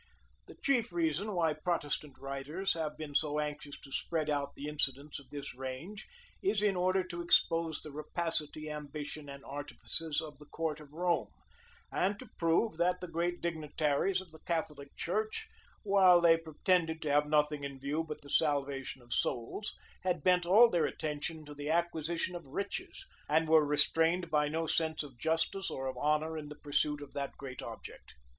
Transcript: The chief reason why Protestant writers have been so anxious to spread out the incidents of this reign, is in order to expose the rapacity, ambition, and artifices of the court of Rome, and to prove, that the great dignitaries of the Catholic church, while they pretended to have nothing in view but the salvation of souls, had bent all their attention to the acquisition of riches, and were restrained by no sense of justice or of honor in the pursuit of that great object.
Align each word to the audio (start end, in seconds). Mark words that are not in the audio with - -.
The 0.47 0.55
chief 0.63 0.91
reason 0.91 1.31
why 1.33 1.53
Protestant 1.53 2.17
writers 2.17 2.73
have 2.73 2.97
been 2.97 3.13
so 3.13 3.37
anxious 3.39 3.79
to 3.81 3.91
spread 3.91 4.31
out 4.31 4.55
the 4.55 4.65
incidents 4.67 5.19
of 5.19 5.29
this 5.29 5.53
reign, 5.53 5.95
is 6.41 6.63
in 6.63 6.75
order 6.75 7.03
to 7.03 7.21
expose 7.21 7.83
the 7.83 7.91
rapacity, 7.91 8.67
ambition, 8.71 9.29
and 9.29 9.45
artifices 9.45 10.19
of 10.19 10.39
the 10.39 10.47
court 10.47 10.79
of 10.79 10.91
Rome, 10.91 11.27
and 11.91 12.17
to 12.17 12.25
prove, 12.39 12.77
that 12.77 12.99
the 12.99 13.07
great 13.07 13.41
dignitaries 13.41 14.21
of 14.21 14.31
the 14.31 14.39
Catholic 14.39 14.97
church, 14.97 15.47
while 15.83 16.19
they 16.19 16.35
pretended 16.35 16.99
to 17.03 17.11
have 17.11 17.27
nothing 17.27 17.63
in 17.63 17.79
view 17.79 18.03
but 18.03 18.21
the 18.23 18.29
salvation 18.31 19.03
of 19.03 19.13
souls, 19.13 19.75
had 20.01 20.23
bent 20.23 20.47
all 20.47 20.67
their 20.67 20.87
attention 20.87 21.45
to 21.45 21.53
the 21.53 21.69
acquisition 21.69 22.35
of 22.35 22.47
riches, 22.47 23.05
and 23.29 23.47
were 23.47 23.63
restrained 23.63 24.31
by 24.31 24.47
no 24.47 24.65
sense 24.65 25.03
of 25.03 25.19
justice 25.19 25.69
or 25.69 25.85
of 25.85 25.95
honor 25.95 26.39
in 26.39 26.49
the 26.49 26.55
pursuit 26.57 27.03
of 27.03 27.13
that 27.13 27.37
great 27.37 27.61
object. 27.61 28.15